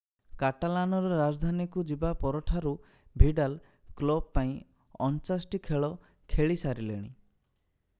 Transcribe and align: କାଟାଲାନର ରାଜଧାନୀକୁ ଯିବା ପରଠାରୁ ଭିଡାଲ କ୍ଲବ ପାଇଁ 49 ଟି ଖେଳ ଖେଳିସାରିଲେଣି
କାଟାଲାନର 0.41 1.09
ରାଜଧାନୀକୁ 1.19 1.83
ଯିବା 1.91 2.11
ପରଠାରୁ 2.23 2.73
ଭିଡାଲ 3.25 3.61
କ୍ଲବ 4.01 4.27
ପାଇଁ 4.39 4.59
49 5.13 5.49
ଟି 5.53 5.65
ଖେଳ 5.71 5.93
ଖେଳିସାରିଲେଣି 6.35 7.17